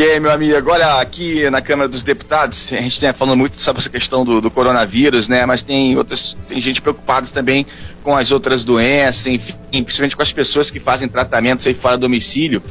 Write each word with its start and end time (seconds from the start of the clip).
Ok, 0.00 0.20
meu 0.20 0.30
amigo. 0.30 0.56
Agora, 0.56 1.00
aqui 1.00 1.50
na 1.50 1.60
Câmara 1.60 1.88
dos 1.88 2.04
Deputados, 2.04 2.72
a 2.72 2.76
gente 2.76 3.00
tem 3.00 3.12
falando 3.12 3.36
muito 3.36 3.60
sobre 3.60 3.80
essa 3.80 3.90
questão 3.90 4.24
do, 4.24 4.40
do, 4.40 4.48
coronavírus, 4.48 5.28
né? 5.28 5.44
Mas 5.44 5.64
tem 5.64 5.96
outras, 5.96 6.36
tem 6.46 6.60
gente 6.60 6.80
preocupada 6.80 7.26
também 7.32 7.66
com 8.00 8.16
as 8.16 8.30
outras 8.30 8.62
doenças, 8.62 9.26
enfim, 9.26 9.54
principalmente 9.82 10.14
com 10.14 10.22
as 10.22 10.32
pessoas 10.32 10.70
que 10.70 10.78
fazem 10.78 11.08
tratamentos 11.08 11.66
aí 11.66 11.74
fora 11.74 11.96
do 11.96 12.02
domicílio. 12.02 12.62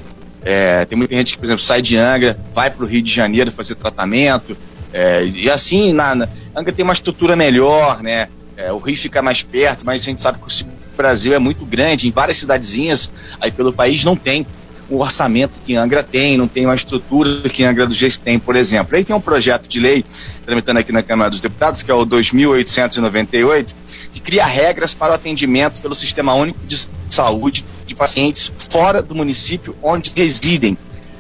É, 0.41 0.85
tem 0.85 0.97
muita 0.97 1.17
gente 1.17 1.33
que, 1.33 1.37
por 1.37 1.43
exemplo, 1.43 1.61
sai 1.61 1.81
de 1.81 1.97
Angra, 1.97 2.39
vai 2.53 2.71
para 2.71 2.85
o 2.85 2.87
Rio 2.87 3.01
de 3.01 3.13
Janeiro 3.13 3.51
fazer 3.51 3.75
tratamento. 3.75 4.57
É, 4.94 5.25
e 5.25 5.49
assim, 5.49 5.91
na, 5.91 6.15
na, 6.15 6.29
Angra 6.55 6.71
tem 6.71 6.85
uma 6.85 6.94
estrutura 6.94 7.35
melhor, 7.35 8.01
né? 8.01 8.29
É, 8.55 8.71
o 8.71 8.78
Rio 8.78 8.96
fica 8.96 9.21
mais 9.21 9.44
perto, 9.44 9.85
mas 9.85 10.01
a 10.01 10.05
gente 10.05 10.21
sabe 10.21 10.39
que 10.39 10.46
o 10.46 10.96
Brasil 10.96 11.33
é 11.33 11.39
muito 11.39 11.65
grande, 11.65 12.07
em 12.07 12.12
várias 12.12 12.37
cidadezinhas 12.37 13.12
aí 13.41 13.51
pelo 13.51 13.73
país 13.73 14.05
não 14.05 14.15
tem 14.15 14.47
o 14.90 14.99
orçamento 14.99 15.54
que 15.65 15.76
Angra 15.76 16.02
tem, 16.02 16.38
não 16.38 16.48
tem 16.48 16.66
uma 16.66 16.76
estrutura 16.76 17.49
que 17.49 17.63
Angra 17.63 17.85
do 17.85 17.94
Geis 17.94 18.17
tem, 18.17 18.40
por 18.40 18.55
exemplo. 18.55 18.95
Aí 18.95 19.03
tem 19.03 19.16
um 19.16 19.21
projeto 19.21 19.67
de 19.67 19.80
lei 19.80 20.05
tramitando 20.45 20.80
aqui 20.80 20.91
na 20.91 21.03
Câmara 21.03 21.30
dos 21.30 21.41
Deputados, 21.41 21.84
que 21.84 21.91
é 21.91 21.94
o 21.94 22.05
2898, 22.05 23.75
que 24.13 24.20
cria 24.20 24.45
regras 24.45 24.94
para 24.94 25.11
o 25.11 25.16
atendimento 25.16 25.81
pelo 25.81 25.94
Sistema 25.94 26.34
Único 26.34 26.59
de 26.66 26.89
Saúde 27.09 27.66
de 27.85 27.94
pacientes 27.94 28.52
fora 28.70 29.02
do 29.02 29.13
município 29.13 29.75
onde 29.81 30.11
residem. 30.16 30.77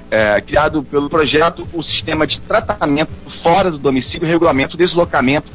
É, 0.09 0.39
criado 0.39 0.83
pelo 0.83 1.09
projeto 1.09 1.67
o 1.73 1.83
sistema 1.83 2.25
de 2.25 2.39
tratamento 2.39 3.11
fora 3.27 3.69
do 3.69 3.77
domicílio, 3.77 4.25
regulamento 4.25 4.77
deslocamento 4.77 5.51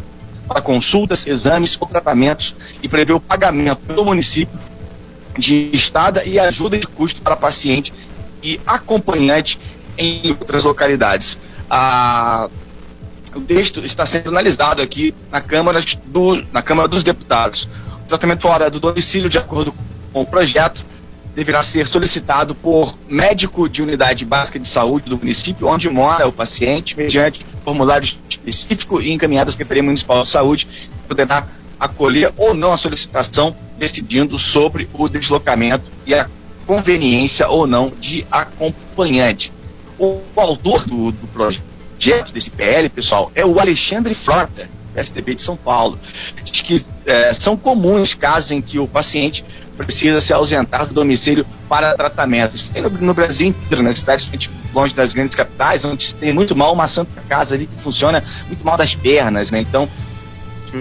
para 0.47 0.61
consultas, 0.61 1.27
exames 1.27 1.75
ou 1.81 1.89
tratamentos 1.89 2.55
e 2.83 2.89
prevê 2.89 3.15
o 3.15 3.21
pagamento 3.21 3.81
do 3.95 4.05
município 4.05 4.55
de 5.39 5.71
estada 5.73 6.25
e 6.25 6.39
ajuda 6.39 6.79
de 6.79 6.87
custo 6.87 7.23
para 7.23 7.37
paciente 7.37 7.93
e 8.43 8.61
acompanhante 8.67 9.59
em 9.97 10.31
outras 10.31 10.65
localidades. 10.65 11.39
O 13.35 13.41
texto 13.41 13.81
está 13.85 14.05
sendo 14.05 14.29
analisado 14.29 14.83
aqui 14.83 15.15
na 15.31 15.41
Câmara, 15.41 15.83
do, 16.07 16.45
na 16.53 16.61
Câmara 16.61 16.89
dos 16.89 17.03
Deputados. 17.03 17.69
O 18.05 18.09
tratamento 18.09 18.43
fora 18.43 18.71
do 18.71 18.79
domicílio, 18.79 19.31
de 19.31 19.39
acordo 19.39 19.75
com 20.13 20.23
o 20.23 20.27
projeto, 20.27 20.85
deverá 21.35 21.63
ser 21.63 21.87
solicitado 21.87 22.55
por 22.55 22.95
médico 23.09 23.69
de 23.69 23.83
unidade 23.83 24.25
básica 24.25 24.59
de 24.59 24.69
saúde 24.69 25.09
do 25.09 25.17
município 25.17 25.67
onde 25.67 25.89
mora 25.89 26.29
o 26.29 26.33
paciente, 26.33 26.97
mediante 26.97 27.41
formulário 27.65 28.07
específico 28.29 29.01
e 29.01 29.11
encaminhado 29.11 29.49
à 29.49 29.53
Secretaria 29.53 29.83
Municipal 29.83 30.23
de 30.23 30.29
Saúde, 30.29 30.69
poderá 31.09 31.47
acolher 31.81 32.33
ou 32.37 32.55
não 32.55 32.73
a 32.73 32.77
solicitação, 32.77 33.57
decidindo 33.79 34.39
sobre 34.39 34.89
o 34.93 35.09
deslocamento 35.09 35.91
e 36.07 36.15
a 36.15 36.29
conveniência 36.67 37.49
ou 37.49 37.67
não 37.67 37.93
de 38.01 38.27
acompanhante. 38.31 39.53
O, 39.99 40.21
o 40.35 40.41
autor 40.41 40.85
do, 40.87 41.13
do, 41.13 41.27
projeto 41.29 42.33
desse 42.33 42.51
PL, 42.51 42.89
pessoal, 42.89 43.31
é 43.35 43.45
o 43.45 43.61
Alexandre 43.61 44.15
Frota, 44.15 44.69
STB 44.97 45.37
de 45.37 45.43
São 45.43 45.57
Paulo. 45.57 45.99
Diz 46.43 46.61
que 46.61 46.85
é, 47.07 47.33
são 47.33 47.57
comuns 47.57 48.15
casos 48.15 48.51
em 48.51 48.61
que 48.61 48.79
o 48.79 48.87
paciente 48.87 49.45
precisa 49.77 50.21
se 50.21 50.33
ausentar 50.33 50.87
do 50.87 50.95
domicílio 50.95 51.47
para 51.69 51.95
tratamento. 51.95 52.57
Isso 52.57 52.73
tem 52.73 52.83
no, 52.83 52.91
no 52.91 53.15
Brasil 53.15 53.49
inteiro, 53.49 53.83
nas 53.83 53.99
cidades 53.99 54.29
longe 54.75 54.95
das 54.95 55.15
grandes 55.15 55.35
capitais, 55.35 55.85
onde 55.85 56.15
tem 56.15 56.33
muito 56.33 56.55
mal 56.55 56.73
uma 56.73 56.87
santa 56.87 57.21
casa 57.29 57.55
ali 57.55 57.67
que 57.67 57.81
funciona 57.81 58.23
muito 58.47 58.65
mal 58.65 58.77
das 58.77 58.95
pernas, 58.95 59.51
né? 59.51 59.61
Então, 59.61 59.89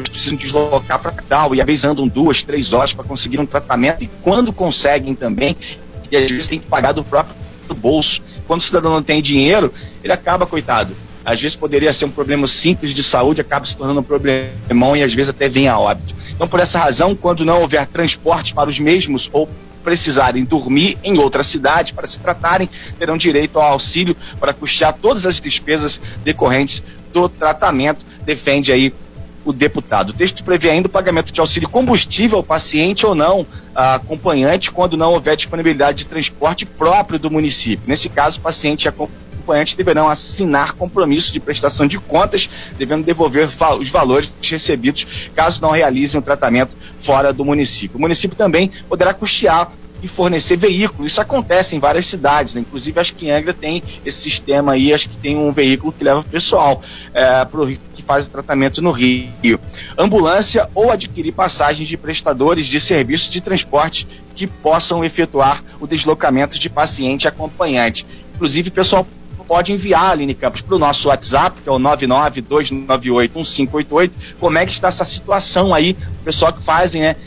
precisam 0.03 0.37
deslocar 0.37 0.99
para 0.99 1.11
capital 1.11 1.53
e 1.53 1.61
às 1.61 1.67
vezes 1.67 1.85
andam 1.85 2.07
duas, 2.07 2.43
três 2.43 2.73
horas 2.73 2.93
para 2.93 3.03
conseguir 3.03 3.39
um 3.39 3.45
tratamento 3.45 4.03
e 4.03 4.09
quando 4.21 4.53
conseguem 4.53 5.13
também, 5.13 5.55
e 6.09 6.17
às 6.17 6.29
vezes 6.29 6.47
tem 6.47 6.59
que 6.59 6.67
pagar 6.67 6.91
do 6.91 7.03
próprio 7.03 7.35
bolso. 7.75 8.21
Quando 8.47 8.59
o 8.59 8.63
cidadão 8.63 8.91
não 8.91 9.03
tem 9.03 9.21
dinheiro, 9.21 9.73
ele 10.03 10.11
acaba, 10.11 10.45
coitado. 10.45 10.95
Às 11.23 11.39
vezes 11.39 11.55
poderia 11.55 11.93
ser 11.93 12.05
um 12.05 12.09
problema 12.09 12.47
simples 12.47 12.93
de 12.93 13.03
saúde, 13.03 13.41
acaba 13.41 13.65
se 13.65 13.77
tornando 13.77 13.99
um 13.99 14.03
problemão 14.03 14.95
e 14.95 15.03
às 15.03 15.13
vezes 15.13 15.29
até 15.29 15.47
vem 15.47 15.67
a 15.67 15.77
óbito. 15.77 16.15
Então, 16.31 16.47
por 16.47 16.59
essa 16.59 16.79
razão, 16.79 17.15
quando 17.15 17.45
não 17.45 17.61
houver 17.61 17.85
transporte 17.85 18.53
para 18.53 18.69
os 18.69 18.79
mesmos 18.79 19.29
ou 19.31 19.47
precisarem 19.83 20.43
dormir 20.43 20.97
em 21.03 21.17
outra 21.17 21.43
cidade 21.43 21.93
para 21.93 22.07
se 22.07 22.19
tratarem, 22.19 22.69
terão 22.97 23.17
direito 23.17 23.59
ao 23.59 23.73
auxílio 23.73 24.15
para 24.39 24.53
custear 24.53 24.93
todas 24.93 25.25
as 25.25 25.39
despesas 25.39 26.01
decorrentes 26.23 26.83
do 27.13 27.27
tratamento, 27.27 28.05
defende 28.25 28.71
aí 28.71 28.93
o 29.43 29.51
deputado. 29.53 30.11
O 30.11 30.13
texto 30.13 30.43
prevê 30.43 30.69
ainda 30.69 30.87
o 30.87 30.91
pagamento 30.91 31.31
de 31.31 31.39
auxílio 31.39 31.69
combustível 31.69 32.37
ao 32.37 32.43
paciente 32.43 33.05
ou 33.05 33.15
não 33.15 33.45
acompanhante 33.73 34.71
quando 34.71 34.97
não 34.97 35.13
houver 35.13 35.35
disponibilidade 35.35 35.99
de 35.99 36.05
transporte 36.05 36.65
próprio 36.65 37.17
do 37.17 37.31
município. 37.31 37.83
Nesse 37.87 38.09
caso, 38.09 38.39
o 38.39 38.41
paciente 38.41 38.85
e 38.85 38.89
acompanhante 38.89 39.75
deverão 39.75 40.07
assinar 40.07 40.73
compromissos 40.73 41.31
de 41.31 41.39
prestação 41.39 41.87
de 41.87 41.97
contas, 41.97 42.49
devendo 42.77 43.03
devolver 43.03 43.49
os 43.79 43.89
valores 43.89 44.29
recebidos 44.41 45.07
caso 45.33 45.61
não 45.61 45.71
realizem 45.71 46.19
o 46.19 46.23
tratamento 46.23 46.77
fora 46.99 47.33
do 47.33 47.43
município. 47.43 47.97
O 47.97 48.01
município 48.01 48.37
também 48.37 48.71
poderá 48.87 49.13
custear 49.13 49.71
e 50.01 50.07
fornecer 50.07 50.57
veículos. 50.57 51.11
Isso 51.11 51.21
acontece 51.21 51.75
em 51.75 51.79
várias 51.79 52.05
cidades, 52.05 52.55
né? 52.55 52.61
inclusive 52.61 52.99
acho 52.99 53.13
que 53.13 53.29
Angra 53.29 53.53
tem 53.53 53.83
esse 54.05 54.21
sistema 54.21 54.73
aí, 54.73 54.93
acho 54.93 55.09
que 55.09 55.17
tem 55.17 55.37
um 55.37 55.51
veículo 55.51 55.91
que 55.91 56.03
leva 56.03 56.19
o 56.19 56.23
pessoal 56.23 56.81
é, 57.13 57.45
pro, 57.45 57.67
que 57.67 58.01
faz 58.01 58.27
o 58.27 58.29
tratamento 58.29 58.81
no 58.81 58.91
Rio. 58.91 59.59
Ambulância 59.97 60.69
ou 60.73 60.91
adquirir 60.91 61.31
passagens 61.31 61.87
de 61.87 61.97
prestadores 61.97 62.65
de 62.65 62.79
serviços 62.79 63.31
de 63.31 63.41
transporte 63.41 64.07
que 64.35 64.47
possam 64.47 65.05
efetuar 65.05 65.63
o 65.79 65.87
deslocamento 65.87 66.57
de 66.57 66.69
paciente 66.69 67.27
acompanhante. 67.27 68.05
Inclusive, 68.35 68.71
pessoal 68.71 69.05
pode 69.51 69.73
enviar, 69.73 70.11
Aline 70.11 70.33
Campos, 70.33 70.61
para 70.61 70.77
o 70.77 70.79
nosso 70.79 71.09
WhatsApp, 71.09 71.59
que 71.61 71.67
é 71.67 71.71
o 71.73 71.75
992981588, 71.75 74.11
como 74.39 74.57
é 74.57 74.65
que 74.65 74.71
está 74.71 74.87
essa 74.87 75.03
situação 75.03 75.73
aí, 75.73 75.97
o 76.21 76.23
pessoal 76.23 76.53
que 76.53 76.63
fazem 76.63 77.01
né, 77.01 77.17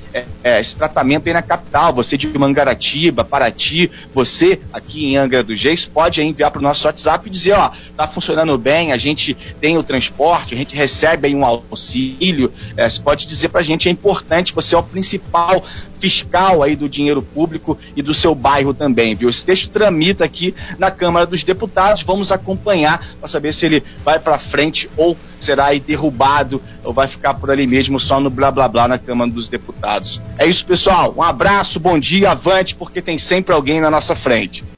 é, 0.44 0.60
esse 0.60 0.76
tratamento 0.76 1.26
aí 1.26 1.32
na 1.32 1.42
capital, 1.42 1.92
você 1.92 2.16
de 2.16 2.26
Mangaratiba, 2.38 3.24
Paraty, 3.24 3.90
você 4.14 4.60
aqui 4.72 5.06
em 5.06 5.16
Angra 5.16 5.42
dos 5.42 5.60
Reis, 5.60 5.84
pode 5.84 6.22
enviar 6.22 6.52
para 6.52 6.60
o 6.60 6.62
nosso 6.62 6.86
WhatsApp 6.86 7.26
e 7.26 7.30
dizer, 7.30 7.52
ó, 7.52 7.70
tá 7.96 8.06
funcionando 8.06 8.56
bem, 8.56 8.92
a 8.92 8.96
gente 8.96 9.34
tem 9.60 9.76
o 9.76 9.82
transporte, 9.82 10.54
a 10.54 10.56
gente 10.56 10.76
recebe 10.76 11.26
aí 11.26 11.34
um 11.34 11.44
auxílio, 11.44 12.52
é, 12.76 12.88
você 12.88 13.02
pode 13.02 13.26
dizer 13.26 13.48
para 13.48 13.60
a 13.60 13.64
gente, 13.64 13.88
é 13.88 13.90
importante, 13.90 14.54
você 14.54 14.74
é 14.74 14.78
o 14.78 14.82
principal 14.82 15.64
fiscal 15.98 16.62
aí 16.62 16.76
do 16.76 16.88
dinheiro 16.88 17.22
público 17.22 17.78
e 17.96 18.02
do 18.02 18.12
seu 18.12 18.34
bairro 18.34 18.74
também, 18.74 19.14
viu? 19.14 19.30
Esse 19.30 19.44
texto 19.44 19.70
tramita 19.70 20.24
aqui 20.24 20.54
na 20.78 20.90
Câmara 20.90 21.24
dos 21.24 21.42
Deputados, 21.42 22.02
vamos 22.02 22.30
acompanhar 22.30 23.04
para 23.18 23.28
saber 23.28 23.54
se 23.54 23.66
ele 23.66 23.82
vai 24.04 24.18
para 24.18 24.38
frente 24.38 24.88
ou 24.96 25.16
será 25.38 25.66
aí 25.66 25.80
derrubado 25.80 26.60
ou 26.84 26.92
vai 26.92 27.06
ficar 27.06 27.34
por 27.34 27.50
ali 27.50 27.66
mesmo 27.66 28.00
só 28.00 28.18
no 28.18 28.30
blá 28.30 28.50
blá 28.50 28.66
blá 28.68 28.88
na 28.88 28.98
Câmara 28.98 29.30
dos 29.30 29.48
Deputados. 29.48 30.20
É 30.38 30.46
isso, 30.46 30.64
pessoal. 30.64 31.14
Um 31.16 31.22
abraço, 31.22 31.78
bom 31.78 31.98
dia, 31.98 32.32
avante, 32.32 32.74
porque 32.74 33.00
tem 33.02 33.18
sempre 33.18 33.54
alguém 33.54 33.80
na 33.80 33.90
nossa 33.90 34.14
frente. 34.14 34.64